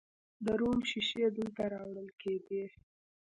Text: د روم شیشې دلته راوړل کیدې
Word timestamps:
د 0.45 0.47
روم 0.59 0.79
شیشې 0.89 1.25
دلته 1.37 1.63
راوړل 1.73 2.09
کیدې 2.21 2.63